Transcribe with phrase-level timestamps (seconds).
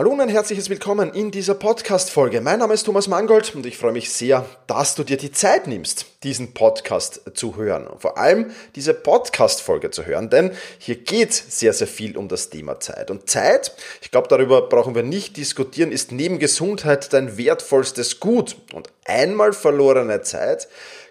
[0.00, 2.40] Hallo und ein herzliches Willkommen in dieser Podcast-Folge.
[2.40, 5.66] Mein Name ist Thomas Mangold und ich freue mich sehr, dass du dir die Zeit
[5.66, 7.86] nimmst, diesen Podcast zu hören.
[7.86, 12.48] Und vor allem diese Podcast-Folge zu hören, denn hier geht sehr, sehr viel um das
[12.48, 13.10] Thema Zeit.
[13.10, 18.56] Und Zeit, ich glaube, darüber brauchen wir nicht diskutieren, ist neben Gesundheit dein wertvollstes Gut.
[18.72, 20.66] Und einmal verlorene Zeit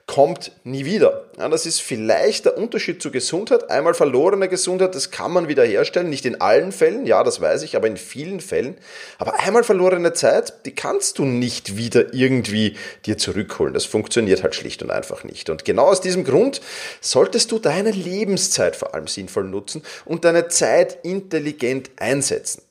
[0.10, 1.26] kommt nie wieder.
[1.38, 3.70] Ja, das ist vielleicht der Unterschied zur Gesundheit.
[3.70, 6.10] Einmal verlorene Gesundheit, das kann man wiederherstellen.
[6.10, 8.76] Nicht in allen Fällen, ja, das weiß ich, aber in vielen Fällen.
[9.20, 13.76] Aber einmal verlorene Zeit, die kannst du nicht wieder irgendwie dir zurückholen.
[13.76, 15.52] Das funktioniert halt schlicht und einfach nicht.
[15.52, 16.60] Und genau aus diesem Grund
[17.02, 22.64] solltest du deine Lebenszeit vor allem sinnvoll nutzen und deine Zeit intelligent einsetzen.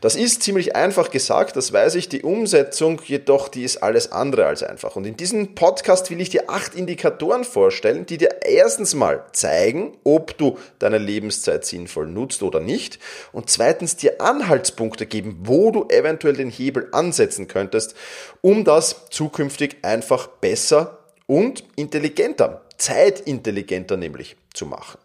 [0.00, 2.08] Das ist ziemlich einfach gesagt, das weiß ich.
[2.08, 4.96] Die Umsetzung jedoch, die ist alles andere als einfach.
[4.96, 9.96] Und in diesem Podcast will ich dir acht Indikatoren vorstellen, die dir erstens mal zeigen,
[10.04, 12.98] ob du deine Lebenszeit sinnvoll nutzt oder nicht.
[13.32, 17.94] Und zweitens dir Anhaltspunkte geben, wo du eventuell den Hebel ansetzen könntest,
[18.40, 24.98] um das zukünftig einfach besser und intelligenter, zeitintelligenter nämlich zu machen.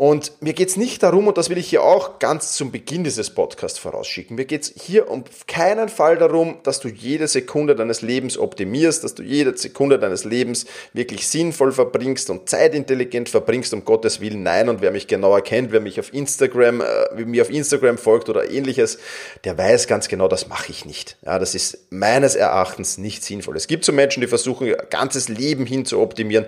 [0.00, 3.28] Und mir geht's nicht darum, und das will ich hier auch ganz zum Beginn dieses
[3.28, 8.38] Podcasts vorausschicken, mir geht's hier um keinen Fall darum, dass du jede Sekunde deines Lebens
[8.38, 14.22] optimierst, dass du jede Sekunde deines Lebens wirklich sinnvoll verbringst und zeitintelligent verbringst, um Gottes
[14.22, 14.42] Willen.
[14.42, 18.30] Nein, und wer mich genauer kennt, wer mich auf Instagram, äh, mir auf Instagram folgt
[18.30, 18.96] oder ähnliches,
[19.44, 21.18] der weiß ganz genau, das mache ich nicht.
[21.26, 23.54] Ja, das ist meines Erachtens nicht sinnvoll.
[23.54, 26.46] Es gibt so Menschen, die versuchen, ihr ganzes Leben hin zu optimieren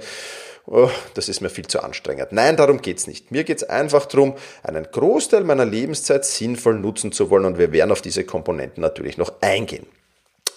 [0.66, 2.32] oh, das ist mir viel zu anstrengend.
[2.32, 3.30] Nein, darum geht's nicht.
[3.30, 7.92] Mir geht's einfach darum, einen Großteil meiner Lebenszeit sinnvoll nutzen zu wollen und wir werden
[7.92, 9.86] auf diese Komponenten natürlich noch eingehen.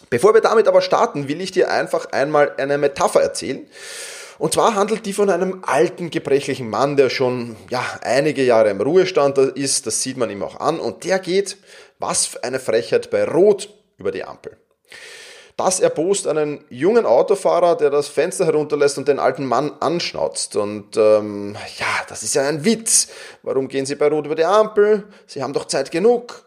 [0.09, 3.67] Bevor wir damit aber starten, will ich dir einfach einmal eine Metapher erzählen.
[4.37, 8.81] Und zwar handelt die von einem alten, gebrechlichen Mann, der schon ja, einige Jahre im
[8.81, 9.87] Ruhestand ist.
[9.87, 10.79] Das sieht man ihm auch an.
[10.79, 11.57] Und der geht,
[11.99, 14.57] was für eine Frechheit, bei Rot über die Ampel.
[15.57, 20.55] Das erbost einen jungen Autofahrer, der das Fenster herunterlässt und den alten Mann anschnauzt.
[20.55, 23.07] Und ähm, ja, das ist ja ein Witz.
[23.41, 25.05] Warum gehen Sie bei Rot über die Ampel?
[25.27, 26.43] Sie haben doch Zeit genug.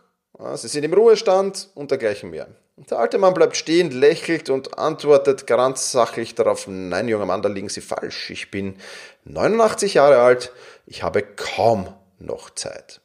[0.55, 2.49] Sie sind im Ruhestand und dergleichen mehr.
[2.77, 7.43] Und der alte Mann bleibt stehen, lächelt und antwortet ganz sachlich darauf, nein, junger Mann,
[7.43, 8.31] da liegen Sie falsch.
[8.31, 8.77] Ich bin
[9.25, 10.53] 89 Jahre alt,
[10.87, 13.01] ich habe kaum noch Zeit.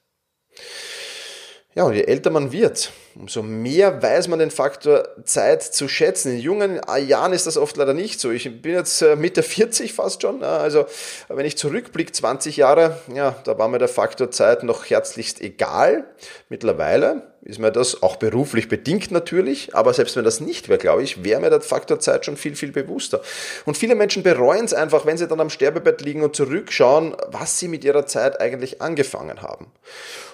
[1.75, 6.34] Ja, und je älter man wird, umso mehr weiß man den Faktor Zeit zu schätzen.
[6.34, 8.29] In jungen Jahren ist das oft leider nicht so.
[8.29, 10.44] Ich bin jetzt äh, Mitte 40 fast schon.
[10.44, 10.85] Also
[11.29, 16.06] wenn ich zurückblicke, 20 Jahre, ja, da war mir der Faktor Zeit noch herzlichst egal.
[16.47, 21.04] Mittlerweile ist mir das auch beruflich bedingt natürlich, aber selbst wenn das nicht wäre, glaube
[21.04, 23.22] ich, wäre mir der Faktor Zeit schon viel, viel bewusster.
[23.66, 27.59] Und viele Menschen bereuen es einfach, wenn sie dann am Sterbebett liegen und zurückschauen, was
[27.59, 29.68] sie mit ihrer Zeit eigentlich angefangen haben.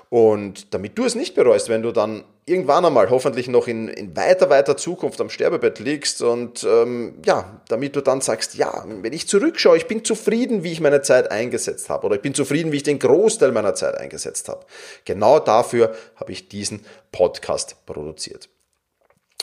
[0.10, 4.16] Und damit du es nicht bereust, wenn du dann irgendwann einmal hoffentlich noch in, in
[4.18, 9.14] weiter, weiter Zukunft am Sterbebett liegst und ähm, ja, damit du dann sagst, ja, wenn
[9.14, 12.72] ich zurückschaue, ich bin zufrieden, wie ich meine Zeit eingesetzt habe oder ich bin zufrieden,
[12.72, 14.66] wie ich den Großteil meiner Zeit eingesetzt habe.
[15.06, 18.50] Genau dafür habe ich diesen Podcast produziert.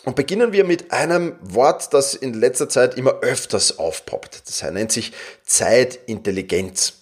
[0.04, 4.42] Und beginnen wir mit einem Wort, das in letzter Zeit immer öfters aufpoppt.
[4.46, 5.12] Das nennt sich
[5.44, 6.94] Zeitintelligenz.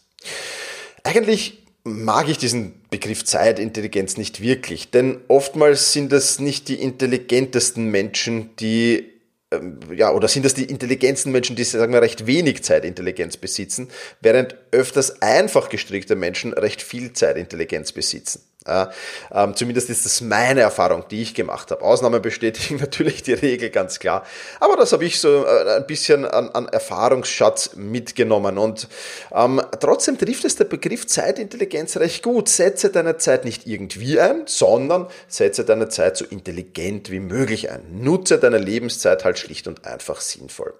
[1.02, 7.90] Eigentlich mag ich diesen Begriff Zeitintelligenz nicht wirklich, denn oftmals sind es nicht die intelligentesten
[7.90, 9.10] Menschen, die
[9.50, 13.88] ähm, ja, oder sind das die intelligentesten Menschen, die, sagen wir, recht wenig Zeitintelligenz besitzen,
[14.20, 18.42] während öfters einfach gestrickte Menschen recht viel Zeitintelligenz besitzen.
[18.66, 18.90] Ja,
[19.30, 21.82] ähm, zumindest ist das meine Erfahrung, die ich gemacht habe.
[21.82, 24.24] Ausnahmen bestätigen natürlich die Regel ganz klar.
[24.58, 28.56] Aber das habe ich so äh, ein bisschen an, an Erfahrungsschatz mitgenommen.
[28.56, 28.88] Und
[29.34, 32.48] ähm, trotzdem trifft es der Begriff Zeitintelligenz recht gut.
[32.48, 37.82] Setze deine Zeit nicht irgendwie ein, sondern setze deine Zeit so intelligent wie möglich ein.
[38.02, 40.72] Nutze deine Lebenszeit halt schlicht und einfach sinnvoll.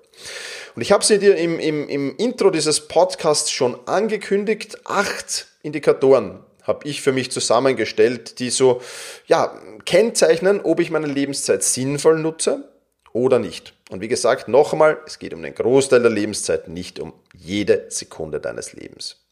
[0.75, 4.79] Und ich habe sie dir im, im, im Intro dieses Podcasts schon angekündigt.
[4.85, 8.81] Acht Indikatoren habe ich für mich zusammengestellt, die so
[9.27, 12.69] ja, kennzeichnen, ob ich meine Lebenszeit sinnvoll nutze
[13.13, 13.75] oder nicht.
[13.91, 18.41] Und wie gesagt, nochmal, es geht um den Großteil der Lebenszeit, nicht um jede Sekunde
[18.41, 19.25] deines Lebens.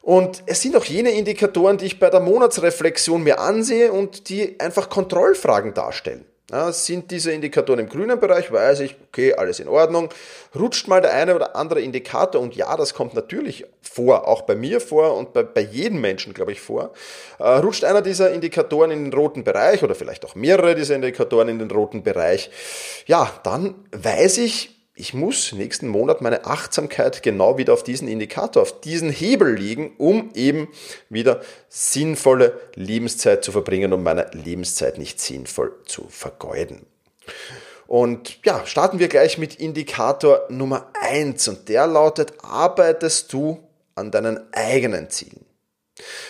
[0.00, 4.58] Und es sind auch jene Indikatoren, die ich bei der Monatsreflexion mir ansehe und die
[4.58, 6.24] einfach Kontrollfragen darstellen.
[6.70, 10.10] Sind diese Indikatoren im grünen Bereich, weiß ich, okay, alles in Ordnung.
[10.54, 14.54] Rutscht mal der eine oder andere Indikator, und ja, das kommt natürlich vor, auch bei
[14.54, 16.92] mir vor und bei, bei jedem Menschen, glaube ich, vor.
[17.38, 21.48] Äh, rutscht einer dieser Indikatoren in den roten Bereich oder vielleicht auch mehrere dieser Indikatoren
[21.48, 22.50] in den roten Bereich,
[23.06, 28.62] ja, dann weiß ich, ich muss nächsten Monat meine Achtsamkeit genau wieder auf diesen Indikator,
[28.62, 30.68] auf diesen Hebel legen, um eben
[31.08, 36.84] wieder sinnvolle Lebenszeit zu verbringen, um meine Lebenszeit nicht sinnvoll zu vergeuden.
[37.86, 44.10] Und ja, starten wir gleich mit Indikator Nummer eins und der lautet, arbeitest du an
[44.10, 45.44] deinen eigenen Zielen?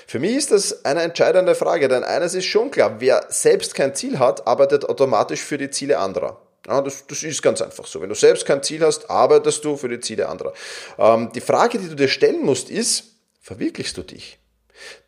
[0.06, 3.94] Für mich ist das eine entscheidende Frage, denn eines ist schon klar, wer selbst kein
[3.94, 6.40] Ziel hat, arbeitet automatisch für die Ziele anderer.
[6.66, 8.00] Ja, das, das ist ganz einfach so.
[8.00, 10.52] Wenn du selbst kein Ziel hast, arbeitest du für die Ziele anderer.
[10.98, 13.04] Ähm, die Frage, die du dir stellen musst, ist,
[13.40, 14.38] verwirklichst du dich?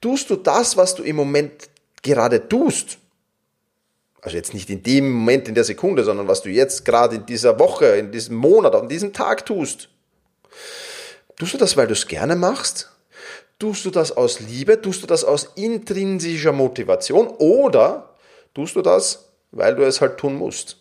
[0.01, 1.69] Tust du das, was du im Moment
[2.03, 2.99] gerade tust?
[4.21, 7.27] Also jetzt nicht in dem Moment, in der Sekunde, sondern was du jetzt gerade in
[7.27, 9.91] dieser Woche, in diesem Monat, an diesem Tag tust.
[11.37, 12.91] Tust du das, weil du es gerne machst?
[13.59, 14.81] Tust du das aus Liebe?
[14.81, 17.29] Tust du das aus intrinsischer Motivation?
[17.29, 18.15] Oder
[18.55, 20.79] tust du das, weil du es halt tun musst?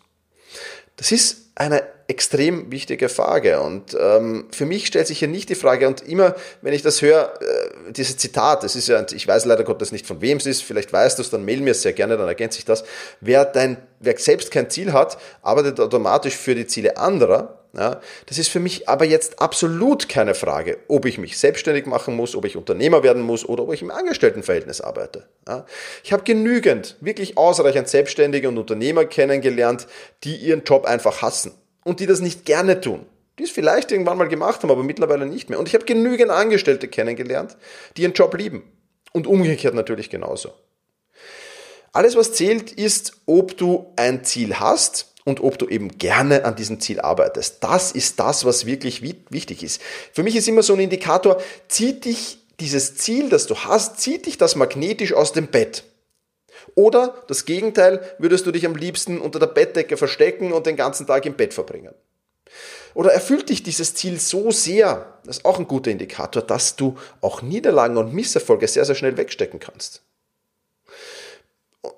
[0.96, 5.54] Das ist eine extrem wichtige Frage und ähm, für mich stellt sich hier nicht die
[5.54, 9.46] Frage und immer, wenn ich das höre, äh, dieses Zitat, das ist ja, ich weiß
[9.46, 11.82] leider Gottes nicht von wem es ist, vielleicht weißt du es, dann mail mir es
[11.82, 12.84] sehr gerne, dann ergänze ich das.
[13.20, 18.38] Wer dein, wer selbst kein Ziel hat, arbeitet automatisch für die Ziele anderer ja, das
[18.38, 22.44] ist für mich aber jetzt absolut keine Frage, ob ich mich selbstständig machen muss, ob
[22.44, 25.26] ich Unternehmer werden muss oder ob ich im Angestelltenverhältnis arbeite.
[25.48, 25.66] Ja,
[26.04, 29.88] ich habe genügend, wirklich ausreichend Selbstständige und Unternehmer kennengelernt,
[30.22, 33.06] die ihren Job einfach hassen und die das nicht gerne tun.
[33.40, 35.58] Die es vielleicht irgendwann mal gemacht haben, aber mittlerweile nicht mehr.
[35.58, 37.56] Und ich habe genügend Angestellte kennengelernt,
[37.96, 38.62] die ihren Job lieben.
[39.12, 40.52] Und umgekehrt natürlich genauso.
[41.92, 46.54] Alles, was zählt, ist, ob du ein Ziel hast und ob du eben gerne an
[46.54, 47.64] diesem Ziel arbeitest.
[47.64, 49.80] Das ist das, was wirklich wichtig ist.
[50.12, 54.26] Für mich ist immer so ein Indikator, zieht dich dieses Ziel, das du hast, zieht
[54.26, 55.84] dich das magnetisch aus dem Bett.
[56.74, 61.06] Oder das Gegenteil, würdest du dich am liebsten unter der Bettdecke verstecken und den ganzen
[61.06, 61.94] Tag im Bett verbringen.
[62.94, 66.96] Oder erfüllt dich dieses Ziel so sehr, das ist auch ein guter Indikator, dass du
[67.20, 70.02] auch Niederlagen und Misserfolge sehr, sehr schnell wegstecken kannst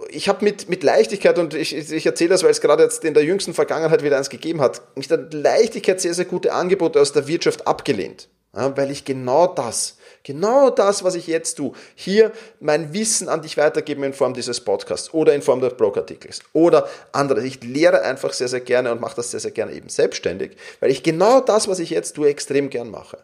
[0.09, 3.15] ich habe mit, mit Leichtigkeit, und ich, ich erzähle das, weil es gerade jetzt in
[3.15, 7.12] der jüngsten Vergangenheit wieder eins gegeben hat, mit der Leichtigkeit sehr, sehr gute Angebote aus
[7.12, 8.29] der Wirtschaft abgelehnt.
[8.55, 13.43] Ja, weil ich genau das, genau das, was ich jetzt tue, hier mein Wissen an
[13.43, 17.44] dich weitergeben in Form dieses Podcasts oder in Form des Blogartikels oder anderes.
[17.44, 20.91] Ich lehre einfach sehr, sehr gerne und mache das sehr, sehr gerne eben selbstständig, weil
[20.91, 23.19] ich genau das, was ich jetzt tue, extrem gern mache.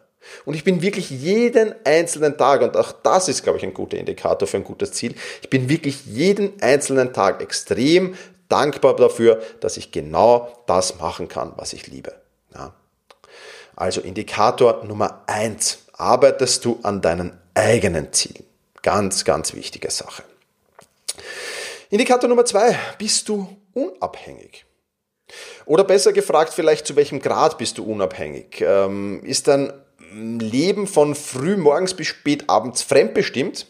[0.45, 3.97] Und ich bin wirklich jeden einzelnen Tag, und auch das ist, glaube ich, ein guter
[3.97, 8.15] Indikator für ein gutes Ziel, ich bin wirklich jeden einzelnen Tag extrem
[8.49, 12.13] dankbar dafür, dass ich genau das machen kann, was ich liebe.
[12.53, 12.73] Ja.
[13.75, 18.45] Also Indikator Nummer eins: arbeitest du an deinen eigenen Zielen.
[18.81, 20.23] Ganz, ganz wichtige Sache.
[21.89, 24.65] Indikator Nummer zwei: bist du unabhängig?
[25.65, 28.61] Oder besser gefragt, vielleicht zu welchem Grad bist du unabhängig?
[28.61, 29.73] Ähm, ist dein
[30.13, 33.67] Leben von früh morgens bis spät abends fremdbestimmt,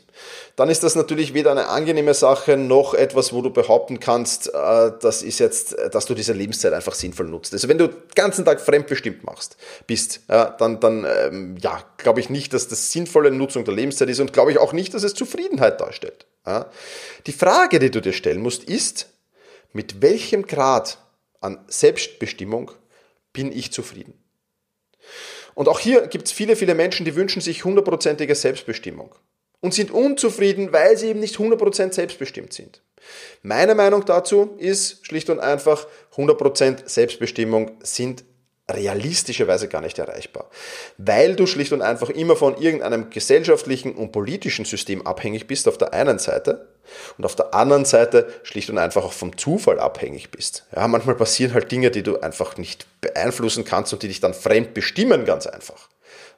[0.56, 4.92] dann ist das natürlich weder eine angenehme Sache noch etwas, wo du behaupten kannst, äh,
[5.02, 7.54] das ist jetzt, dass du diese Lebenszeit einfach sinnvoll nutzt.
[7.54, 9.58] Also wenn du den ganzen Tag fremdbestimmt machst,
[9.88, 14.20] bist, dann, dann ähm, ja, glaube ich nicht, dass das sinnvolle Nutzung der Lebenszeit ist
[14.20, 16.28] und glaube ich auch nicht, dass es Zufriedenheit darstellt.
[17.26, 19.08] Die Frage, die du dir stellen musst, ist,
[19.72, 20.98] mit welchem Grad
[21.42, 22.72] an Selbstbestimmung
[23.34, 24.14] bin ich zufrieden?
[25.56, 29.14] Und auch hier gibt es viele, viele Menschen, die wünschen sich hundertprozentige Selbstbestimmung
[29.62, 32.82] und sind unzufrieden, weil sie eben nicht 100% selbstbestimmt sind.
[33.42, 38.24] Meine Meinung dazu ist schlicht und einfach, 100% Selbstbestimmung sind
[38.72, 40.50] realistischerweise gar nicht erreichbar,
[40.98, 45.78] weil du schlicht und einfach immer von irgendeinem gesellschaftlichen und politischen System abhängig bist auf
[45.78, 46.70] der einen Seite
[47.18, 50.66] und auf der anderen Seite schlicht und einfach auch vom Zufall abhängig bist.
[50.76, 54.34] Ja, manchmal passieren halt Dinge, die du einfach nicht beeinflussen kannst und die dich dann
[54.34, 55.90] fremd bestimmen, ganz einfach.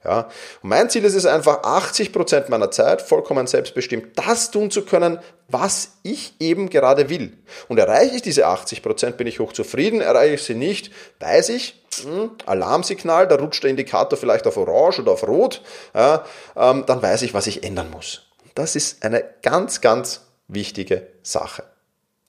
[0.05, 0.29] Ja,
[0.61, 4.83] und mein Ziel ist es einfach, 80 Prozent meiner Zeit vollkommen selbstbestimmt das tun zu
[4.83, 7.37] können, was ich eben gerade will.
[7.67, 11.83] Und erreiche ich diese 80%, Prozent, bin ich hochzufrieden, erreiche ich sie nicht, weiß ich,
[12.03, 15.63] hm, Alarmsignal, da rutscht der Indikator vielleicht auf Orange oder auf Rot,
[15.95, 16.23] ja,
[16.55, 18.27] ähm, dann weiß ich, was ich ändern muss.
[18.53, 21.63] Das ist eine ganz, ganz wichtige Sache.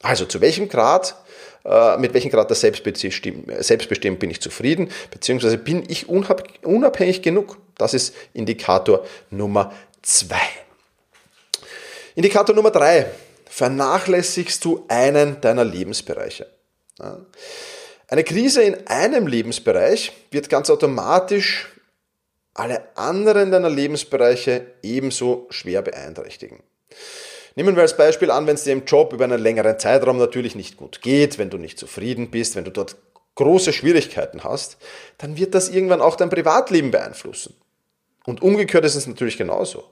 [0.02, 1.16] Also zu welchem Grad,
[1.98, 7.58] mit welchem Grad der Selbstbestimmung bin ich zufrieden, beziehungsweise bin ich unabhängig genug?
[7.76, 10.36] Das ist Indikator Nummer zwei.
[12.14, 13.06] Indikator Nummer drei.
[13.50, 16.46] Vernachlässigst du einen deiner Lebensbereiche?
[18.08, 21.68] Eine Krise in einem Lebensbereich wird ganz automatisch
[22.54, 26.62] alle anderen deiner Lebensbereiche ebenso schwer beeinträchtigen.
[27.56, 30.54] Nehmen wir als Beispiel an, wenn es dir im Job über einen längeren Zeitraum natürlich
[30.54, 32.96] nicht gut geht, wenn du nicht zufrieden bist, wenn du dort
[33.34, 34.76] große Schwierigkeiten hast,
[35.18, 37.54] dann wird das irgendwann auch dein Privatleben beeinflussen.
[38.24, 39.84] Und umgekehrt ist es natürlich genauso.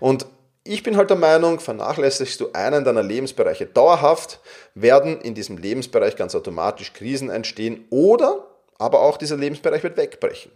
[0.00, 0.26] Und
[0.64, 4.40] ich bin halt der Meinung, vernachlässigst du einen deiner Lebensbereiche dauerhaft,
[4.74, 8.44] werden in diesem Lebensbereich ganz automatisch Krisen entstehen oder
[8.78, 10.50] aber auch dieser Lebensbereich wird wegbrechen.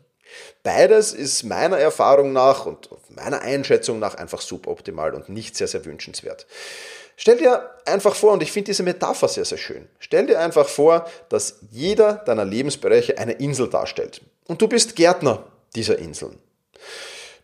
[0.63, 5.85] Beides ist meiner Erfahrung nach und meiner Einschätzung nach einfach suboptimal und nicht sehr, sehr
[5.85, 6.47] wünschenswert.
[7.17, 10.69] Stell dir einfach vor, und ich finde diese Metapher sehr, sehr schön, stell dir einfach
[10.69, 14.23] vor, dass jeder deiner Lebensbereiche eine Insel darstellt.
[14.47, 15.45] Und du bist Gärtner
[15.75, 16.39] dieser Inseln.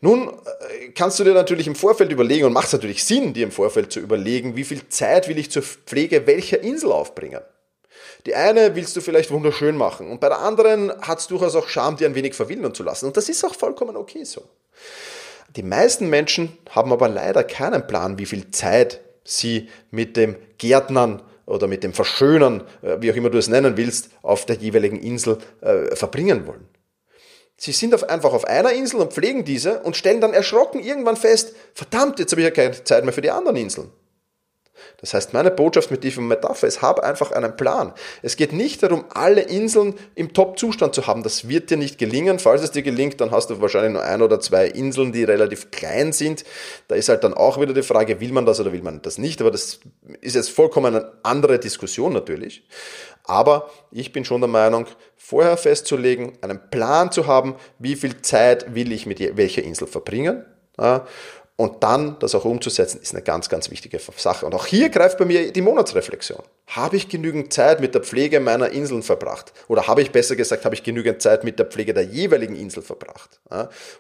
[0.00, 3.44] Nun äh, kannst du dir natürlich im Vorfeld überlegen und macht es natürlich Sinn, dir
[3.44, 7.40] im Vorfeld zu überlegen, wie viel Zeit will ich zur Pflege welcher Insel aufbringen.
[8.26, 11.68] Die eine willst du vielleicht wunderschön machen und bei der anderen hat es durchaus auch
[11.68, 13.06] Charme, dir ein wenig verwildern zu lassen.
[13.06, 14.42] Und das ist auch vollkommen okay so.
[15.54, 21.22] Die meisten Menschen haben aber leider keinen Plan, wie viel Zeit sie mit dem Gärtnern
[21.46, 24.98] oder mit dem Verschönern, äh, wie auch immer du es nennen willst, auf der jeweiligen
[25.00, 26.68] Insel äh, verbringen wollen.
[27.56, 31.16] Sie sind auf, einfach auf einer Insel und pflegen diese und stellen dann erschrocken irgendwann
[31.16, 33.90] fest, verdammt, jetzt habe ich ja keine Zeit mehr für die anderen Inseln.
[35.00, 37.92] Das heißt, meine Botschaft mit dieser Metapher ist, hab einfach einen Plan.
[38.22, 41.22] Es geht nicht darum, alle Inseln im Top-Zustand zu haben.
[41.22, 42.38] Das wird dir nicht gelingen.
[42.38, 45.70] Falls es dir gelingt, dann hast du wahrscheinlich nur ein oder zwei Inseln, die relativ
[45.70, 46.44] klein sind.
[46.88, 49.18] Da ist halt dann auch wieder die Frage, will man das oder will man das
[49.18, 49.40] nicht?
[49.40, 49.80] Aber das
[50.20, 52.66] ist jetzt vollkommen eine andere Diskussion natürlich.
[53.24, 58.74] Aber ich bin schon der Meinung, vorher festzulegen, einen Plan zu haben, wie viel Zeit
[58.74, 60.44] will ich mit welcher Insel verbringen
[61.56, 64.44] und dann das auch umzusetzen, ist eine ganz, ganz wichtige Sache.
[64.44, 66.42] Und auch hier greift bei mir die Monatsreflexion.
[66.66, 69.54] Habe ich genügend Zeit mit der Pflege meiner Inseln verbracht?
[69.66, 72.82] Oder habe ich besser gesagt, habe ich genügend Zeit mit der Pflege der jeweiligen Insel
[72.82, 73.40] verbracht?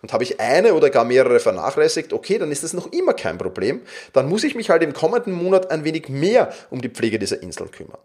[0.02, 2.12] Und habe ich eine oder gar mehrere vernachlässigt?
[2.12, 3.80] Okay, dann ist das noch immer kein Problem.
[4.12, 7.42] Dann muss ich mich halt im kommenden Monat ein wenig mehr um die Pflege dieser
[7.42, 7.98] Inseln kümmern.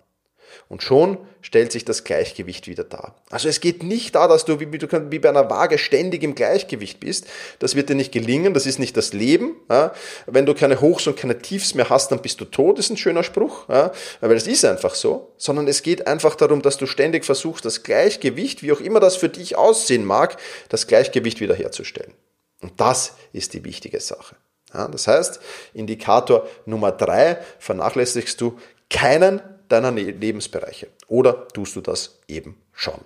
[0.71, 3.15] Und schon stellt sich das Gleichgewicht wieder dar.
[3.29, 7.01] Also es geht nicht da, dass du wie, wie bei einer Waage ständig im Gleichgewicht
[7.01, 7.27] bist.
[7.59, 9.57] Das wird dir nicht gelingen, das ist nicht das Leben.
[9.69, 9.91] Ja.
[10.27, 12.95] Wenn du keine Hochs und keine Tiefs mehr hast, dann bist du tot, ist ein
[12.95, 13.67] schöner Spruch.
[13.67, 13.91] Ja.
[14.21, 15.33] Weil es ist einfach so.
[15.35, 19.17] Sondern es geht einfach darum, dass du ständig versuchst, das Gleichgewicht, wie auch immer das
[19.17, 20.37] für dich aussehen mag,
[20.69, 22.13] das Gleichgewicht wiederherzustellen.
[22.61, 24.37] Und das ist die wichtige Sache.
[24.73, 25.41] Ja, das heißt,
[25.73, 28.57] Indikator Nummer drei vernachlässigst du
[28.89, 30.87] keinen deiner ne-, Lebensbereiche.
[31.07, 32.99] Oder tust du das eben schon?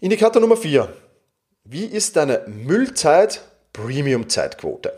[0.00, 0.92] Indikator Nummer 4.
[1.64, 3.40] Wie ist deine Müllzeit
[3.72, 4.92] Premium-Zeitquote?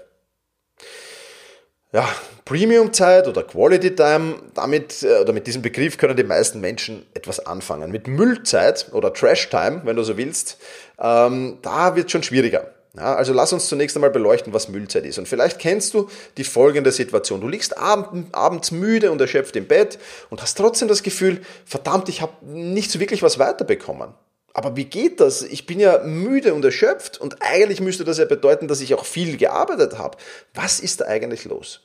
[1.93, 2.09] Ja,
[2.45, 7.47] Premium-Zeit oder Quality Time, damit äh, oder mit diesem Begriff können die meisten Menschen etwas
[7.47, 7.93] anfangen.
[7.93, 10.59] Mit Müllzeit oder Trash Time, wenn du so willst,
[10.99, 12.74] ähm, da wird es schon schwieriger.
[12.97, 15.19] Ja, also lass uns zunächst einmal beleuchten, was Müllzeit ist.
[15.19, 17.41] Und vielleicht kennst du die folgende Situation.
[17.41, 19.99] Du liegst abends müde und erschöpft im Bett
[20.31, 24.15] und hast trotzdem das Gefühl, verdammt, ich habe nicht so wirklich was weiterbekommen.
[24.53, 25.43] Aber wie geht das?
[25.43, 29.05] Ich bin ja müde und erschöpft und eigentlich müsste das ja bedeuten, dass ich auch
[29.05, 30.17] viel gearbeitet habe.
[30.55, 31.81] Was ist da eigentlich los?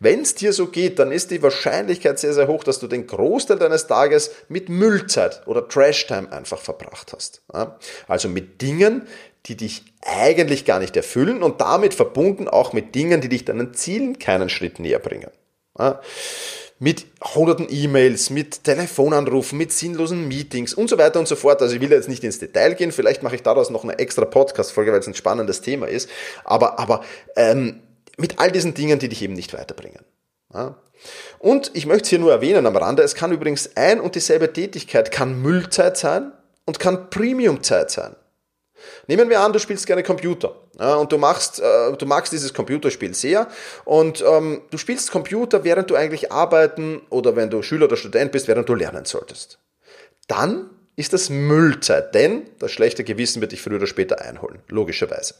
[0.00, 3.06] Wenn es dir so geht, dann ist die Wahrscheinlichkeit sehr, sehr hoch, dass du den
[3.06, 7.42] Großteil deines Tages mit Müllzeit oder Trash-Time einfach verbracht hast.
[8.08, 9.06] Also mit Dingen,
[9.46, 13.74] die dich eigentlich gar nicht erfüllen und damit verbunden auch mit Dingen, die dich deinen
[13.74, 15.30] Zielen keinen Schritt näher bringen.
[16.78, 21.62] Mit hunderten E-Mails, mit Telefonanrufen, mit sinnlosen Meetings und so weiter und so fort.
[21.62, 24.24] Also ich will jetzt nicht ins Detail gehen, vielleicht mache ich daraus noch eine extra
[24.24, 26.08] Podcast-Folge, weil es ein spannendes Thema ist.
[26.44, 27.04] Aber, aber
[27.36, 27.80] ähm,
[28.16, 30.04] mit all diesen Dingen, die dich eben nicht weiterbringen.
[31.38, 34.52] Und ich möchte es hier nur erwähnen am Rande, es kann übrigens ein und dieselbe
[34.52, 36.32] Tätigkeit, kann Müllzeit sein
[36.64, 38.14] und kann Premiumzeit sein.
[39.06, 42.54] Nehmen wir an, du spielst gerne Computer ja, und du machst, äh, du magst dieses
[42.54, 43.48] Computerspiel sehr
[43.84, 48.32] und ähm, du spielst Computer, während du eigentlich arbeiten oder wenn du Schüler oder Student
[48.32, 49.58] bist, während du lernen solltest.
[50.28, 55.34] Dann ist das Müllzeit, denn das schlechte Gewissen wird dich früher oder später einholen, logischerweise.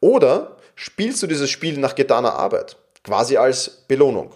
[0.00, 4.32] Oder spielst du dieses Spiel nach getaner Arbeit, quasi als Belohnung.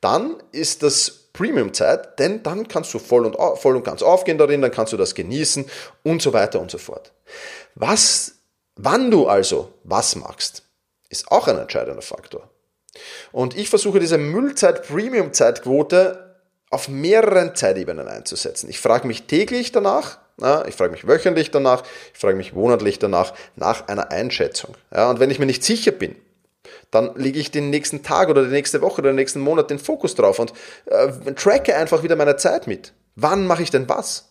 [0.00, 4.60] Dann ist das Premium-Zeit, denn dann kannst du voll und, voll und ganz aufgehen darin,
[4.60, 5.64] dann kannst du das genießen
[6.02, 7.12] und so weiter und so fort.
[7.74, 8.32] Was,
[8.76, 10.64] wann du also was machst,
[11.08, 12.50] ist auch ein entscheidender Faktor.
[13.32, 16.36] Und ich versuche diese Müllzeit-Premium-Zeitquote
[16.70, 18.68] auf mehreren Zeitebenen einzusetzen.
[18.68, 20.18] Ich frage mich täglich danach,
[20.66, 21.82] ich frage mich wöchentlich danach,
[22.12, 24.74] ich frage mich monatlich danach nach einer Einschätzung.
[24.94, 26.16] Ja, und wenn ich mir nicht sicher bin,
[26.90, 29.78] dann lege ich den nächsten Tag oder die nächste Woche oder den nächsten Monat den
[29.78, 30.52] Fokus drauf und
[30.86, 32.92] äh, tracke einfach wieder meine Zeit mit.
[33.16, 34.26] Wann mache ich denn was?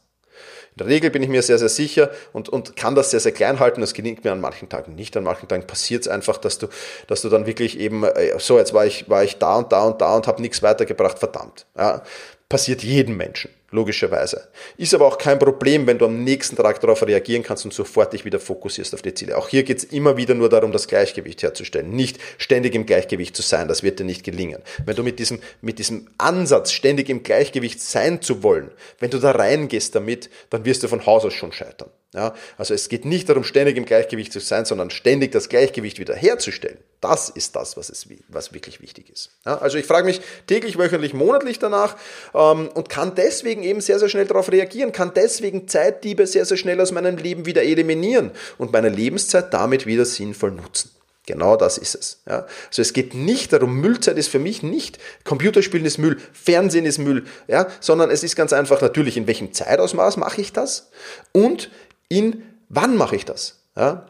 [0.72, 3.32] In der Regel bin ich mir sehr, sehr sicher und, und kann das sehr, sehr
[3.32, 3.82] klein halten.
[3.82, 5.18] Das gelingt mir an manchen Tagen nicht.
[5.18, 6.68] An manchen Tagen passiert es einfach, dass du,
[7.08, 9.84] dass du dann wirklich eben, äh, so jetzt war ich, war ich da und da
[9.84, 11.66] und da und habe nichts weitergebracht, verdammt.
[11.78, 12.04] Ja,
[12.48, 14.48] passiert jedem Menschen logischerweise.
[14.78, 18.14] Ist aber auch kein Problem, wenn du am nächsten Tag darauf reagieren kannst und sofort
[18.14, 19.38] dich wieder fokussierst auf die Ziele.
[19.38, 23.36] Auch hier geht es immer wieder nur darum, das Gleichgewicht herzustellen, nicht ständig im Gleichgewicht
[23.36, 23.68] zu sein.
[23.68, 24.62] Das wird dir nicht gelingen.
[24.86, 29.20] Wenn du mit diesem, mit diesem Ansatz, ständig im Gleichgewicht sein zu wollen, wenn du
[29.20, 31.90] da reingehst damit, dann wirst du von Haus aus schon scheitern.
[32.12, 36.00] Ja, also es geht nicht darum, ständig im Gleichgewicht zu sein, sondern ständig das Gleichgewicht
[36.00, 36.80] wieder herzustellen.
[37.02, 39.30] Das ist das, was, es, was wirklich wichtig ist.
[39.46, 41.98] Ja, also ich frage mich täglich, wöchentlich, monatlich danach
[42.34, 46.58] ähm, und kann deswegen eben sehr, sehr schnell darauf reagieren, kann deswegen Zeitdiebe sehr, sehr
[46.58, 50.92] schnell aus meinem Leben wieder eliminieren und meine Lebenszeit damit wieder sinnvoll nutzen.
[51.26, 52.22] Genau das ist es.
[52.28, 52.48] Ja.
[52.70, 56.98] Also es geht nicht darum, Müllzeit ist für mich nicht, Computerspielen ist Müll, Fernsehen ist
[56.98, 60.90] Müll, ja, sondern es ist ganz einfach natürlich, in welchem Zeitausmaß mache ich das
[61.32, 61.70] und
[62.08, 63.60] in wann mache ich das?
[63.78, 64.08] Ja?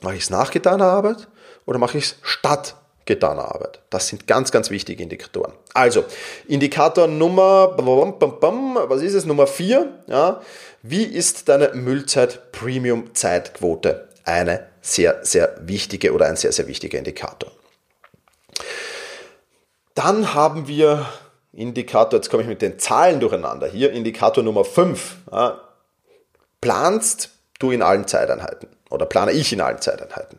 [0.00, 1.28] Mache ich es nach getaner Arbeit
[1.66, 2.76] oder mache ich es statt
[3.08, 3.80] getaner Arbeit?
[3.90, 5.52] Das sind ganz, ganz wichtige Indikatoren.
[5.74, 6.04] Also,
[6.46, 9.24] Indikator Nummer, was ist es?
[9.24, 10.04] Nummer 4.
[10.06, 10.40] Ja?
[10.82, 14.06] Wie ist deine Müllzeit-Premium-Zeitquote?
[14.24, 17.50] Eine sehr, sehr wichtige oder ein sehr, sehr wichtiger Indikator.
[19.94, 21.06] Dann haben wir
[21.52, 23.66] Indikator, jetzt komme ich mit den Zahlen durcheinander.
[23.66, 25.16] Hier Indikator Nummer 5.
[25.32, 25.60] Ja,
[26.60, 30.38] planst du in allen Zeiteinheiten oder plane ich in allen Zeiteinheiten.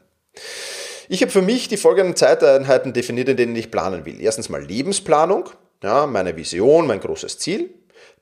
[1.11, 4.21] Ich habe für mich die folgenden Zeiteinheiten definiert, in denen ich planen will.
[4.21, 5.49] Erstens mal Lebensplanung,
[5.81, 7.73] ja, meine Vision, mein großes Ziel,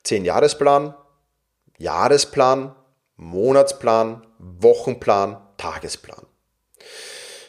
[0.06, 0.94] 10-Jahresplan,
[1.76, 2.74] Jahresplan,
[3.16, 6.24] Monatsplan, Wochenplan, Tagesplan.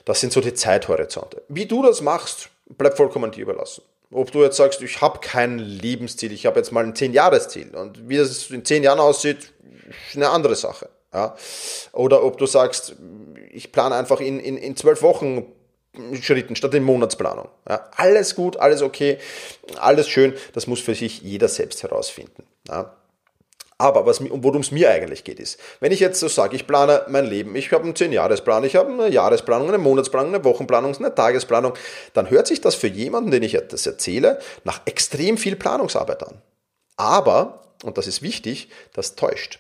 [0.04, 1.42] Das sind so die Zeithorizonte.
[1.48, 3.84] Wie du das machst, bleibt vollkommen dir überlassen.
[4.12, 8.10] Ob du jetzt sagst, ich habe kein Lebensziel, ich habe jetzt mal ein 10-Jahres-Ziel und
[8.10, 9.54] wie es in 10 Jahren aussieht,
[10.10, 10.90] ist eine andere Sache.
[11.14, 11.36] Ja?
[11.92, 12.96] Oder ob du sagst,
[13.52, 15.46] ich plane einfach in, in, in zwölf Wochen
[16.22, 17.50] Schritten statt in Monatsplanung.
[17.68, 17.90] Ja?
[17.96, 19.18] Alles gut, alles okay,
[19.80, 22.44] alles schön, das muss für sich jeder selbst herausfinden.
[22.68, 22.96] Ja?
[23.82, 27.26] Aber worum es mir eigentlich geht, ist, wenn ich jetzt so sage, ich plane mein
[27.26, 31.74] Leben, ich habe einen 10-Jahresplan, ich habe eine Jahresplanung, eine Monatsplanung, eine Wochenplanung, eine Tagesplanung,
[32.14, 36.42] dann hört sich das für jemanden, den ich das erzähle, nach extrem viel Planungsarbeit an.
[36.98, 39.60] Aber, und das ist wichtig, das täuscht.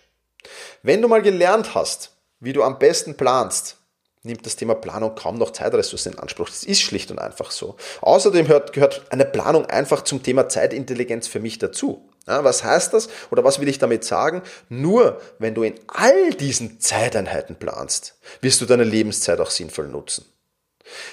[0.83, 3.77] Wenn du mal gelernt hast, wie du am besten planst,
[4.23, 6.49] nimmt das Thema Planung kaum noch Zeitressourcen in Anspruch.
[6.49, 7.75] Das ist schlicht und einfach so.
[8.01, 12.09] Außerdem gehört eine Planung einfach zum Thema Zeitintelligenz für mich dazu.
[12.25, 14.43] Was heißt das oder was will ich damit sagen?
[14.67, 20.25] Nur wenn du in all diesen Zeiteinheiten planst, wirst du deine Lebenszeit auch sinnvoll nutzen.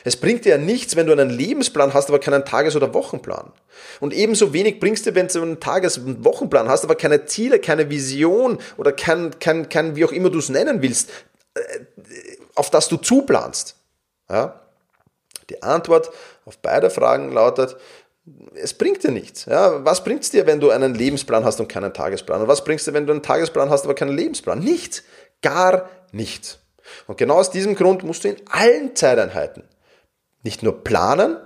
[0.05, 3.53] Es bringt dir ja nichts, wenn du einen Lebensplan hast, aber keinen Tages- oder Wochenplan.
[4.01, 7.59] Und ebenso wenig bringst dir, wenn du einen Tages- und Wochenplan hast, aber keine Ziele,
[7.59, 11.11] keine Vision oder kein, kein, kein wie auch immer du es nennen willst,
[11.55, 11.61] äh,
[12.55, 13.77] auf das du zuplanst.
[14.29, 14.61] Ja?
[15.51, 16.11] Die Antwort
[16.45, 17.77] auf beide Fragen lautet,
[18.55, 19.45] es bringt dir nichts.
[19.45, 22.43] Ja, was bringt es dir, wenn du einen Lebensplan hast und keinen Tagesplan?
[22.43, 24.59] Und was bringt es dir, wenn du einen Tagesplan hast, aber keinen Lebensplan?
[24.59, 25.05] Nichts.
[25.43, 26.59] Gar nichts.
[27.07, 29.65] Und genau aus diesem Grund musst du in allen Zeiteinheiten
[30.43, 31.37] nicht nur planen,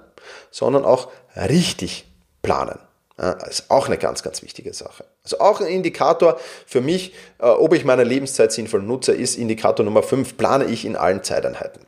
[0.50, 2.06] sondern auch richtig
[2.42, 2.78] planen.
[3.18, 5.04] Ja, ist auch eine ganz, ganz wichtige Sache.
[5.24, 9.84] Also auch ein Indikator für mich, äh, ob ich meine Lebenszeit sinnvoll nutze, ist Indikator
[9.84, 11.84] Nummer 5, plane ich in allen Zeiteinheiten.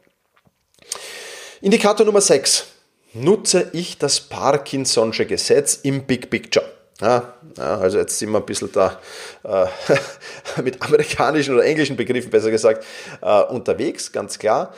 [1.62, 2.66] Indikator Nummer 6,
[3.14, 6.66] nutze ich das Parkinson'sche Gesetz im Big Picture.
[7.02, 9.00] Ja, also jetzt sind wir ein bisschen da
[9.42, 9.66] äh,
[10.62, 12.86] mit amerikanischen oder englischen Begriffen besser gesagt
[13.20, 14.72] äh, unterwegs, ganz klar.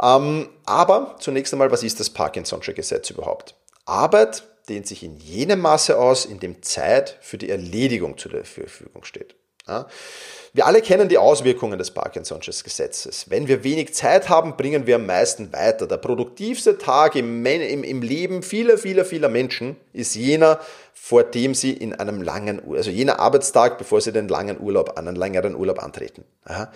[0.00, 3.54] Ähm, aber zunächst einmal, was ist das Parkinson'sche Gesetz überhaupt?
[3.86, 9.04] Arbeit dehnt sich in jenem Maße aus, in dem Zeit für die Erledigung zur Verfügung
[9.04, 9.34] steht.
[9.66, 9.86] Ja?
[10.52, 13.30] Wir alle kennen die Auswirkungen des Parkinson'sches Gesetzes.
[13.30, 15.86] Wenn wir wenig Zeit haben, bringen wir am meisten weiter.
[15.86, 20.58] Der produktivste Tag im, im, im Leben vieler, vieler, vieler Menschen ist jener,
[20.92, 25.14] vor dem sie in einem langen, also jener Arbeitstag, bevor sie den langen Urlaub, einen
[25.14, 26.24] längeren Urlaub antreten.
[26.48, 26.72] Ja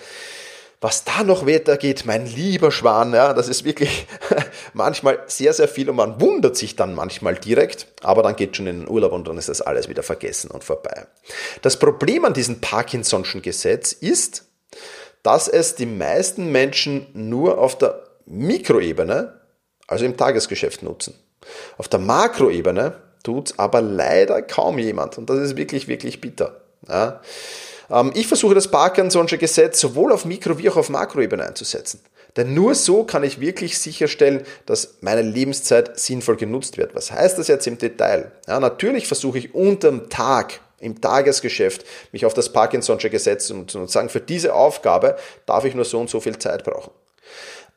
[0.84, 4.06] was da noch weitergeht, mein lieber Schwan, ja, das ist wirklich
[4.74, 8.66] manchmal sehr, sehr viel und man wundert sich dann manchmal direkt, aber dann geht schon
[8.66, 11.06] in den Urlaub und dann ist das alles wieder vergessen und vorbei.
[11.62, 14.44] Das Problem an diesem Parkinson'schen Gesetz ist,
[15.22, 19.40] dass es die meisten Menschen nur auf der Mikroebene,
[19.86, 21.14] also im Tagesgeschäft nutzen.
[21.78, 26.60] Auf der Makroebene tut es aber leider kaum jemand und das ist wirklich, wirklich bitter.
[26.86, 27.22] Ja.
[27.90, 32.00] Ähm, ich versuche das Parkinson'sche Gesetz sowohl auf Mikro- wie auch auf Makroebene einzusetzen.
[32.36, 36.94] Denn nur so kann ich wirklich sicherstellen, dass meine Lebenszeit sinnvoll genutzt wird.
[36.94, 38.32] Was heißt das jetzt im Detail?
[38.48, 44.08] Ja, natürlich versuche ich unterm Tag im Tagesgeschäft mich auf das Parkinson'sche Gesetz und, sagen,
[44.08, 45.16] für diese Aufgabe
[45.46, 46.90] darf ich nur so und so viel Zeit brauchen.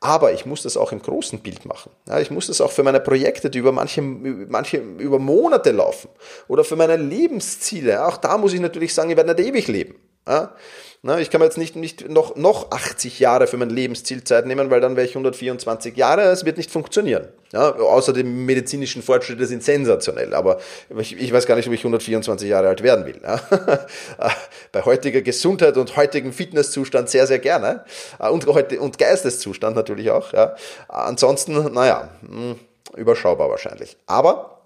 [0.00, 1.90] Aber ich muss das auch im großen Bild machen.
[2.06, 6.08] Ja, ich muss das auch für meine Projekte, die über manche, manche über Monate laufen.
[6.46, 8.06] Oder für meine Lebensziele.
[8.06, 9.96] Auch da muss ich natürlich sagen, ich werde nicht ewig leben.
[10.26, 10.54] Ja?
[11.00, 14.68] Na, ich kann mir jetzt nicht, nicht noch, noch 80 Jahre für mein Lebenszielzeit nehmen,
[14.68, 16.22] weil dann wäre ich 124 Jahre.
[16.22, 17.28] Es wird nicht funktionieren.
[17.52, 20.34] Ja, außer die medizinischen Fortschritte sind sensationell.
[20.34, 20.58] Aber
[20.98, 23.20] ich, ich weiß gar nicht, ob ich 124 Jahre alt werden will.
[23.22, 23.40] Ja?
[24.72, 27.84] Bei heutiger Gesundheit und heutigem Fitnesszustand sehr, sehr gerne.
[28.18, 30.32] Und, und Geisteszustand natürlich auch.
[30.32, 30.56] Ja?
[30.88, 32.56] Ansonsten, naja, hm,
[32.96, 33.96] überschaubar wahrscheinlich.
[34.06, 34.62] Aber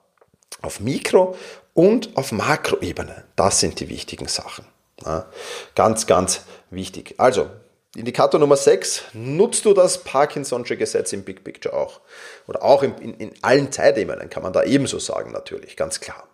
[0.63, 1.37] auf Mikro-
[1.75, 4.72] und auf Makroebene, das sind die wichtigen Sachen.
[5.05, 5.27] Ja,
[5.75, 7.15] ganz, ganz wichtig.
[7.19, 7.51] Also,
[7.95, 12.01] Indikator Nummer 6, nutzt du das Parkinson'sche Gesetz im Big Picture auch?
[12.47, 16.27] Oder auch in, in, in allen Zeitebenen kann man da ebenso sagen, natürlich, ganz klar.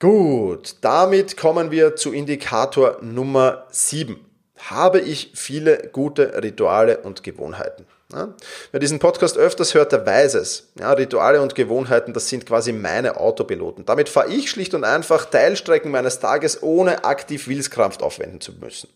[0.00, 4.18] Gut, damit kommen wir zu Indikator Nummer 7.
[4.56, 7.86] Habe ich viele gute Rituale und Gewohnheiten?
[8.12, 8.34] Ja,
[8.72, 10.68] wer diesen Podcast öfters hört, der weiß es.
[10.78, 13.84] Ja, Rituale und Gewohnheiten, das sind quasi meine Autopiloten.
[13.84, 18.88] Damit fahre ich schlicht und einfach Teilstrecken meines Tages, ohne aktiv Willenskraft aufwenden zu müssen.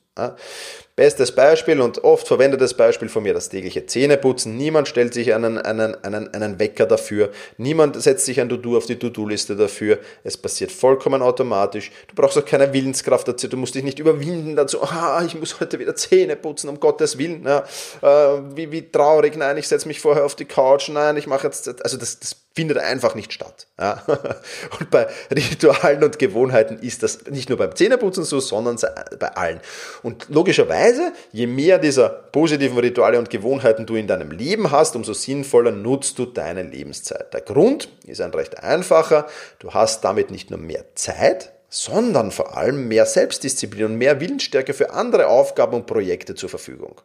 [0.97, 4.57] Bestes Beispiel und oft verwendetes Beispiel von mir, das tägliche Zähneputzen.
[4.57, 7.31] Niemand stellt sich einen, einen, einen, einen Wecker dafür.
[7.57, 9.99] Niemand setzt sich ein To-Do auf die To-Do-Liste dafür.
[10.23, 11.91] Es passiert vollkommen automatisch.
[12.07, 13.49] Du brauchst auch keine Willenskraft dazu.
[13.49, 14.83] Du musst dich nicht überwinden dazu.
[14.85, 17.45] Ah, ich muss heute wieder Zähne putzen, um Gottes Willen.
[17.45, 17.65] Ja,
[18.01, 19.37] äh, wie, wie traurig.
[19.37, 20.91] Nein, ich setze mich vorher auf die Couch.
[20.91, 23.67] Nein, ich mache jetzt, also das, das findet einfach nicht statt.
[23.81, 24.01] Ja.
[24.79, 28.79] Und bei Ritualen und Gewohnheiten ist das nicht nur beim Zähneputzen so, sondern
[29.19, 29.61] bei allen.
[30.05, 35.15] Und logischerweise, je mehr dieser positiven Rituale und Gewohnheiten du in deinem Leben hast, umso
[35.15, 37.33] sinnvoller nutzt du deine Lebenszeit.
[37.33, 39.27] Der Grund ist ein recht einfacher.
[39.61, 44.75] Du hast damit nicht nur mehr Zeit, sondern vor allem mehr Selbstdisziplin und mehr Willensstärke
[44.75, 47.01] für andere Aufgaben und Projekte zur Verfügung.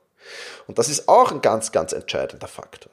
[0.67, 2.91] Und das ist auch ein ganz, ganz entscheidender Faktor.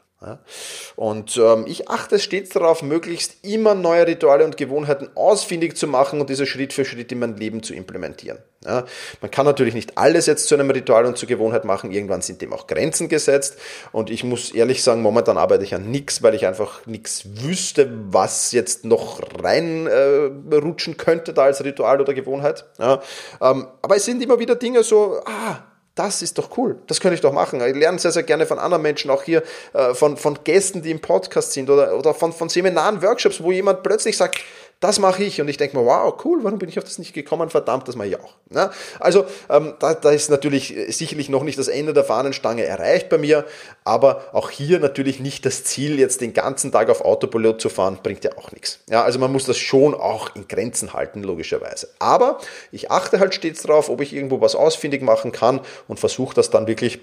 [0.97, 6.21] Und ähm, ich achte stets darauf, möglichst immer neue Rituale und Gewohnheiten ausfindig zu machen
[6.21, 8.39] und diese Schritt für Schritt in mein Leben zu implementieren.
[8.65, 11.93] Man kann natürlich nicht alles jetzt zu einem Ritual und zur Gewohnheit machen.
[11.93, 13.59] Irgendwann sind dem auch Grenzen gesetzt.
[13.93, 17.89] Und ich muss ehrlich sagen, momentan arbeite ich an nichts, weil ich einfach nichts wüsste,
[18.11, 22.65] was jetzt noch reinrutschen äh, könnte da als Ritual oder Gewohnheit.
[22.81, 22.99] Ähm,
[23.41, 25.59] aber es sind immer wieder Dinge so, ah,
[25.97, 26.79] das ist doch cool.
[26.87, 27.61] Das könnte ich doch machen.
[27.67, 30.91] Ich lerne sehr, sehr gerne von anderen Menschen, auch hier äh, von, von Gästen, die
[30.91, 34.41] im Podcast sind oder, oder von, von Seminaren, Workshops, wo jemand plötzlich sagt,
[34.81, 35.41] das mache ich.
[35.41, 37.51] Und ich denke mir, wow, cool, warum bin ich auf das nicht gekommen?
[37.51, 38.35] Verdammt, das mache ich auch.
[38.51, 43.09] Ja, also ähm, da, da ist natürlich sicherlich noch nicht das Ende der Fahnenstange erreicht
[43.09, 43.45] bei mir,
[43.85, 47.99] aber auch hier natürlich nicht das Ziel, jetzt den ganzen Tag auf Autopilot zu fahren,
[48.03, 48.81] bringt ja auch nichts.
[48.89, 51.89] Ja, also man muss das schon auch in Grenzen halten, logischerweise.
[51.99, 52.39] Aber
[52.71, 56.51] ich achte halt stets darauf, ob ich irgendwo was ausfindig machen kann und versuche das
[56.51, 57.01] dann wirklich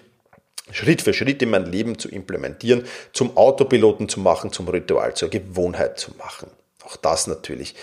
[0.71, 5.29] Schritt für Schritt in mein Leben zu implementieren, zum Autopiloten zu machen, zum Ritual, zur
[5.29, 6.49] Gewohnheit zu machen.
[6.85, 7.75] Auch das natürlich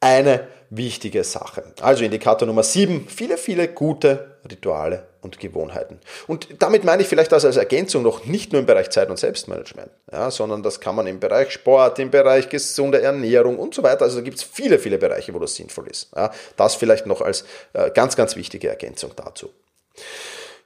[0.00, 1.62] eine wichtige Sache.
[1.80, 6.00] Also Indikator Nummer 7, viele, viele gute Rituale und Gewohnheiten.
[6.26, 9.18] Und damit meine ich vielleicht das als Ergänzung noch nicht nur im Bereich Zeit- und
[9.18, 13.82] Selbstmanagement, ja, sondern das kann man im Bereich Sport, im Bereich gesunde Ernährung und so
[13.82, 14.02] weiter.
[14.02, 16.10] Also da gibt es viele, viele Bereiche, wo das sinnvoll ist.
[16.16, 19.50] Ja, das vielleicht noch als äh, ganz, ganz wichtige Ergänzung dazu.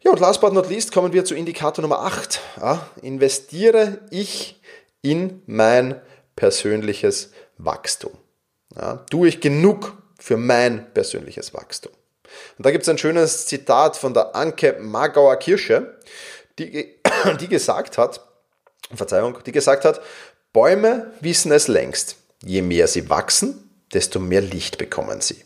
[0.00, 2.40] Ja, und last but not least kommen wir zu Indikator Nummer 8.
[2.60, 4.60] Ja, investiere ich
[5.02, 6.00] in mein
[6.36, 8.12] persönliches Wachstum?
[8.74, 11.92] Ja, tue ich genug für mein persönliches Wachstum?
[12.58, 15.98] Und da gibt es ein schönes Zitat von der Anke Magauer Kirsche,
[16.58, 16.96] die,
[17.40, 18.20] die gesagt hat,
[18.94, 20.00] Verzeihung, die gesagt hat,
[20.52, 22.16] Bäume wissen es längst.
[22.42, 25.45] Je mehr sie wachsen, desto mehr Licht bekommen sie.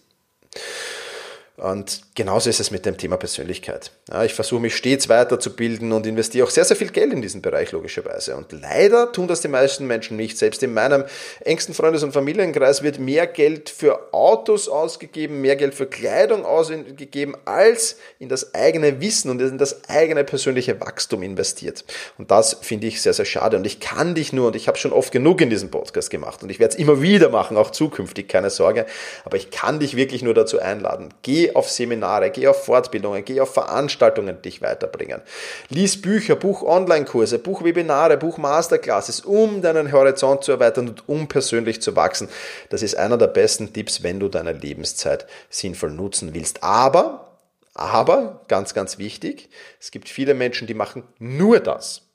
[1.61, 3.91] Und genauso ist es mit dem Thema Persönlichkeit.
[4.11, 7.43] Ja, ich versuche mich stets weiterzubilden und investiere auch sehr, sehr viel Geld in diesen
[7.43, 8.35] Bereich, logischerweise.
[8.35, 10.39] Und leider tun das die meisten Menschen nicht.
[10.39, 11.05] Selbst in meinem
[11.45, 17.37] engsten Freundes- und Familienkreis wird mehr Geld für Autos ausgegeben, mehr Geld für Kleidung ausgegeben,
[17.45, 21.85] als in das eigene Wissen und in das eigene persönliche Wachstum investiert.
[22.17, 23.59] Und das finde ich sehr, sehr schade.
[23.59, 26.43] Und ich kann dich nur, und ich habe schon oft genug in diesem Podcast gemacht
[26.43, 28.87] und ich werde es immer wieder machen, auch zukünftig, keine Sorge,
[29.27, 31.13] aber ich kann dich wirklich nur dazu einladen.
[31.21, 35.21] Geh auf Seminare, geh auf Fortbildungen, geh auf Veranstaltungen, die dich weiterbringen.
[35.69, 41.29] Lies Bücher, buch Online-Kurse, buch Webinare, buch Masterclasses, um deinen Horizont zu erweitern und um
[41.29, 42.29] persönlich zu wachsen.
[42.69, 46.63] Das ist einer der besten Tipps, wenn du deine Lebenszeit sinnvoll nutzen willst.
[46.63, 47.27] Aber
[47.75, 49.49] Aber, ganz, ganz wichtig,
[49.81, 52.10] es gibt viele Menschen, die machen nur das.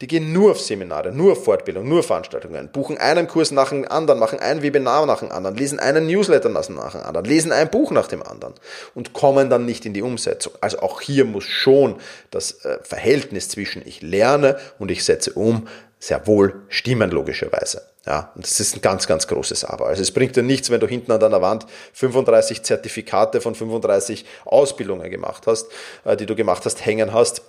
[0.00, 3.86] Die gehen nur auf Seminare, nur auf Fortbildung, nur Veranstaltungen, buchen einen Kurs nach dem
[3.88, 7.70] anderen, machen ein Webinar nach dem anderen, lesen einen Newsletter nach dem anderen, lesen ein
[7.70, 8.54] Buch nach dem anderen
[8.94, 10.52] und kommen dann nicht in die Umsetzung.
[10.60, 11.96] Also auch hier muss schon
[12.30, 15.66] das äh, Verhältnis zwischen ich lerne und ich setze um
[15.98, 17.82] sehr wohl stimmen, logischerweise.
[18.06, 19.86] Ja, und das ist ein ganz, ganz großes Aber.
[19.86, 24.24] Also es bringt dir nichts, wenn du hinten an deiner Wand 35 Zertifikate von 35
[24.44, 25.66] Ausbildungen gemacht hast,
[26.04, 27.42] äh, die du gemacht hast, hängen hast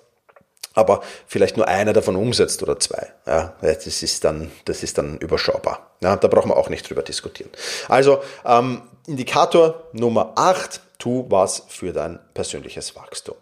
[0.73, 3.11] aber vielleicht nur einer davon umsetzt oder zwei.
[3.25, 5.91] Ja, das ist dann, das ist dann überschaubar.
[6.01, 7.49] Ja, da brauchen wir auch nicht drüber diskutieren.
[7.87, 13.35] Also ähm, Indikator Nummer 8, tu was für dein persönliches Wachstum.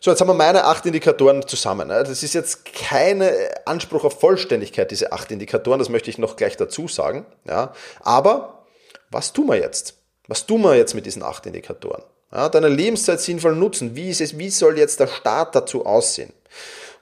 [0.00, 1.88] So, jetzt haben wir meine acht Indikatoren zusammen.
[1.88, 3.22] Das ist jetzt kein
[3.64, 7.26] Anspruch auf Vollständigkeit, diese acht Indikatoren, das möchte ich noch gleich dazu sagen.
[7.44, 8.64] Ja, aber
[9.10, 9.94] was tun wir jetzt?
[10.28, 12.02] Was tun wir jetzt mit diesen acht Indikatoren?
[12.32, 13.96] Ja, deine Lebenszeit sinnvoll nutzen.
[13.96, 16.32] Wie, ist es, wie soll jetzt der Start dazu aussehen?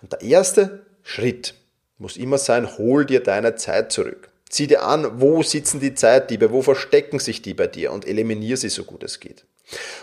[0.03, 1.55] Und der erste Schritt
[1.99, 4.31] muss immer sein, hol dir deine Zeit zurück.
[4.49, 8.57] Zieh dir an, wo sitzen die Zeitdiebe, wo verstecken sich die bei dir und eliminier
[8.57, 9.45] sie so gut es geht.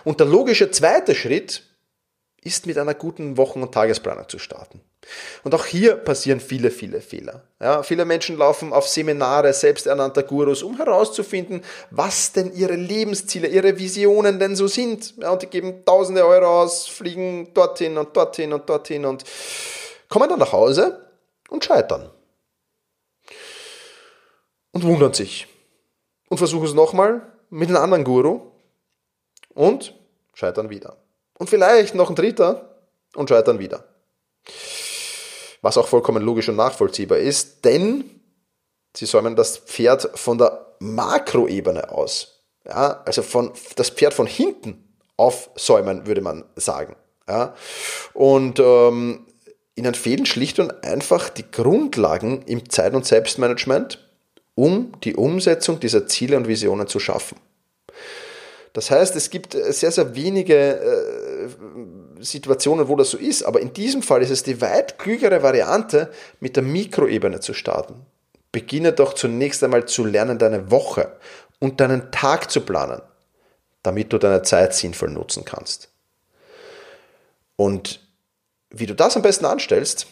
[0.04, 1.64] Und der logische zweite Schritt
[2.46, 4.82] ist mit einer guten Wochen- und Tagesplanung zu starten.
[5.44, 7.44] Und auch hier passieren viele, viele Fehler.
[7.60, 13.78] Ja, viele Menschen laufen auf Seminare selbsternannter Gurus, um herauszufinden, was denn ihre Lebensziele, ihre
[13.78, 15.16] Visionen denn so sind.
[15.18, 19.24] Ja, und die geben tausende Euro aus, fliegen dorthin und dorthin und dorthin und
[20.10, 21.10] kommen dann nach Hause
[21.50, 22.10] und scheitern.
[24.72, 25.48] Und wundern sich.
[26.30, 28.52] Und versuchen es nochmal mit einem anderen Guru
[29.54, 29.94] und
[30.34, 30.98] scheitern wieder.
[31.38, 32.80] Und vielleicht noch ein dritter
[33.16, 33.84] und scheitern wieder
[35.64, 38.04] was auch vollkommen logisch und nachvollziehbar ist, denn
[38.96, 42.44] sie säumen das Pferd von der Makroebene aus.
[42.68, 46.96] Ja, also von, das Pferd von hinten aufsäumen, würde man sagen.
[47.28, 47.56] Ja,
[48.14, 49.26] und ähm,
[49.76, 54.06] ihnen fehlen schlicht und einfach die Grundlagen im Zeit- und Selbstmanagement,
[54.56, 57.38] um die Umsetzung dieser Ziele und Visionen zu schaffen.
[58.74, 63.72] Das heißt, es gibt sehr, sehr wenige äh, Situationen, wo das so ist, aber in
[63.74, 68.06] diesem Fall ist es die weit klügere Variante, mit der Mikroebene zu starten.
[68.52, 71.12] Beginne doch zunächst einmal zu lernen, deine Woche
[71.60, 73.02] und deinen Tag zu planen,
[73.84, 75.90] damit du deine Zeit sinnvoll nutzen kannst.
[77.56, 78.00] Und
[78.72, 80.08] wie du das am besten anstellst,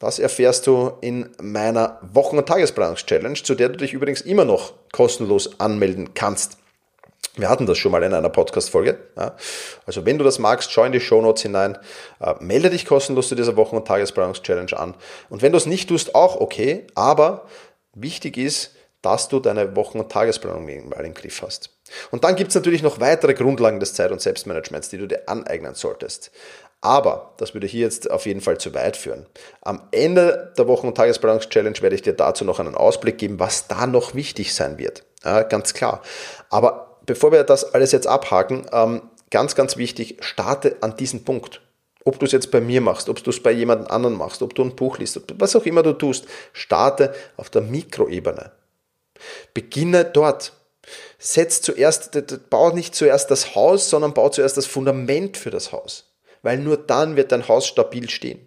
[0.00, 4.72] das erfährst du in meiner Wochen- und Tagesplanungs-Challenge, zu der du dich übrigens immer noch
[4.90, 6.58] kostenlos anmelden kannst.
[7.36, 8.98] Wir hatten das schon mal in einer Podcast-Folge.
[9.16, 9.36] Ja.
[9.86, 11.78] Also wenn du das magst, schau in die Show Notes hinein,
[12.20, 14.94] äh, melde dich kostenlos zu dieser Wochen- und Tagesplanungs-Challenge an.
[15.30, 17.46] Und wenn du es nicht tust, auch okay, aber
[17.94, 21.70] wichtig ist, dass du deine Wochen- und Tagesplanung mal im Griff hast.
[22.10, 25.28] Und dann gibt es natürlich noch weitere Grundlagen des Zeit- und Selbstmanagements, die du dir
[25.28, 26.30] aneignen solltest.
[26.80, 29.26] Aber das würde hier jetzt auf jeden Fall zu weit führen.
[29.60, 33.68] Am Ende der Wochen- und Tagesplanungs-Challenge werde ich dir dazu noch einen Ausblick geben, was
[33.68, 35.04] da noch wichtig sein wird.
[35.24, 36.02] Ja, ganz klar.
[36.50, 41.60] Aber bevor wir das alles jetzt abhaken, ähm, ganz, ganz wichtig, starte an diesem Punkt.
[42.04, 44.54] Ob du es jetzt bei mir machst, ob du es bei jemand anderen machst, ob
[44.54, 48.50] du ein Buch liest, was auch immer du tust, starte auf der Mikroebene.
[49.54, 50.52] Beginne dort.
[51.18, 52.10] Setz zuerst,
[52.50, 56.12] bau nicht zuerst das Haus, sondern bau zuerst das Fundament für das Haus.
[56.42, 58.44] Weil nur dann wird dein Haus stabil stehen.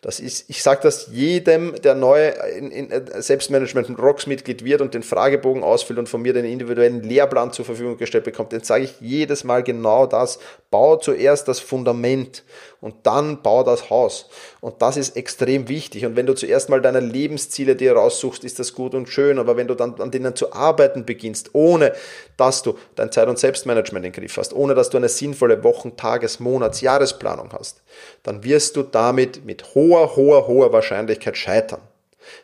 [0.00, 4.80] Das ist, ich sage das jedem, der neu in, in äh, Selbstmanagement Rocks Mitglied wird
[4.80, 8.62] und den Fragebogen ausfüllt und von mir den individuellen Lehrplan zur Verfügung gestellt bekommt, den
[8.62, 10.38] sage ich jedes Mal genau das.
[10.70, 12.44] Bau zuerst das Fundament
[12.80, 14.28] und dann bau das Haus.
[14.60, 16.06] Und das ist extrem wichtig.
[16.06, 19.40] Und wenn du zuerst mal deine Lebensziele dir raussuchst, ist das gut und schön.
[19.40, 21.92] Aber wenn du dann an denen zu arbeiten beginnst, ohne
[22.36, 25.64] dass du dein Zeit- und Selbstmanagement in den Griff hast, ohne dass du eine sinnvolle
[25.64, 27.82] Wochen-, Tages-, Monats-, Jahresplanung hast,
[28.22, 31.80] dann wirst du damit mit hoher, hoher, hoher Wahrscheinlichkeit scheitern.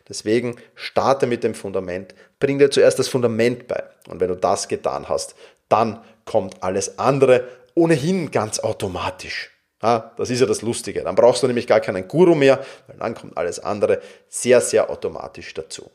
[0.09, 3.83] Deswegen starte mit dem Fundament, bring dir zuerst das Fundament bei.
[4.09, 5.35] Und wenn du das getan hast,
[5.69, 9.51] dann kommt alles andere ohnehin ganz automatisch.
[9.83, 11.03] Ja, das ist ja das Lustige.
[11.03, 14.89] Dann brauchst du nämlich gar keinen Guru mehr, weil dann kommt alles andere sehr, sehr
[14.89, 15.91] automatisch dazu.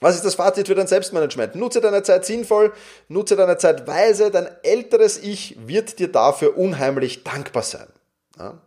[0.00, 1.54] Was ist das Fazit für dein Selbstmanagement?
[1.54, 2.72] Nutze deine Zeit sinnvoll,
[3.08, 7.86] nutze deine Zeit weise, dein älteres Ich wird dir dafür unheimlich dankbar sein.
[8.38, 8.58] Ja?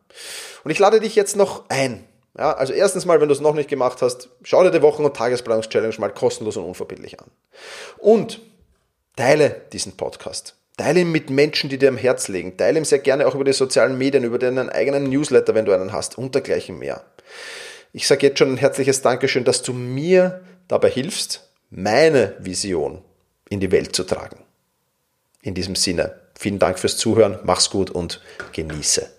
[0.63, 2.05] Und ich lade dich jetzt noch ein.
[2.37, 5.03] Ja, also erstens mal, wenn du es noch nicht gemacht hast, schau dir die Wochen-
[5.03, 7.27] und Tagesplanungs-Challenge mal kostenlos und unverbindlich an.
[7.97, 8.39] Und
[9.15, 10.55] teile diesen Podcast.
[10.77, 12.55] Teile ihn mit Menschen, die dir am Herz liegen.
[12.55, 15.73] Teile ihn sehr gerne auch über die sozialen Medien, über deinen eigenen Newsletter, wenn du
[15.73, 17.03] einen hast und dergleichen mehr.
[17.91, 23.03] Ich sage jetzt schon ein herzliches Dankeschön, dass du mir dabei hilfst, meine Vision
[23.49, 24.45] in die Welt zu tragen.
[25.41, 28.21] In diesem Sinne, Vielen Dank fürs Zuhören, mach's gut und
[28.53, 29.18] genieße